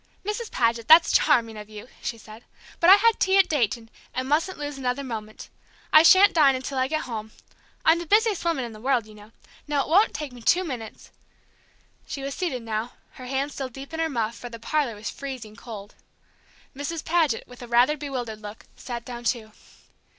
"Mrs. 0.25 0.49
Paget, 0.49 0.87
that's 0.87 1.11
charming 1.11 1.55
of 1.57 1.69
you," 1.69 1.87
she 2.01 2.17
said. 2.17 2.43
"But 2.79 2.89
I 2.89 2.95
had 2.95 3.19
tea 3.19 3.37
at 3.37 3.47
Dayton, 3.47 3.91
and 4.15 4.27
mustn't 4.27 4.57
lose 4.57 4.79
another 4.79 5.03
moment. 5.03 5.47
I 5.93 6.01
shan't 6.01 6.33
dine 6.33 6.55
until 6.55 6.79
I 6.79 6.87
get 6.87 7.01
home. 7.01 7.33
I'm 7.85 7.99
the 7.99 8.07
busiest 8.07 8.43
woman 8.43 8.65
in 8.65 8.71
the 8.73 8.81
world, 8.81 9.05
you 9.05 9.13
know. 9.13 9.31
Now, 9.67 9.83
it 9.83 9.89
won't 9.89 10.15
take 10.15 10.33
me 10.33 10.41
two 10.41 10.63
minutes" 10.63 11.11
She 12.07 12.23
was 12.23 12.33
seated 12.33 12.63
now, 12.63 12.93
her 13.11 13.27
hands 13.27 13.53
still 13.53 13.69
deep 13.69 13.93
in 13.93 13.99
her 13.99 14.09
muff, 14.09 14.35
for 14.35 14.49
the 14.49 14.57
parlor 14.57 14.95
was 14.95 15.11
freezing 15.11 15.55
cold. 15.55 15.93
Mrs. 16.75 17.05
Paget, 17.05 17.47
with 17.47 17.61
a 17.61 17.67
rather 17.67 17.95
bewildered 17.95 18.41
look, 18.41 18.65
sat 18.75 19.05
down, 19.05 19.23
too. 19.23 19.51